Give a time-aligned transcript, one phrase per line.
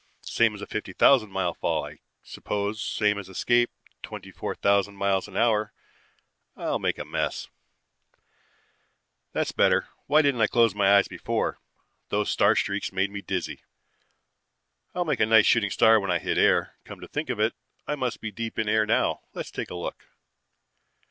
[0.25, 3.69] Same as a fifty thousand mile fall, I suppose; same as escape;
[4.01, 5.73] twenty four thousand miles an hour.
[6.57, 7.49] I'll make a mess...
[9.31, 9.89] "That's better.
[10.07, 11.59] Why didn't I close my eyes before?
[12.09, 13.61] Those star streaks made me dizzy.
[14.95, 16.77] I'll make a nice shooting star when I hit air.
[16.83, 17.53] Come to think of it,
[17.85, 19.21] I must be deep in air now.
[19.35, 20.07] Let's take a look.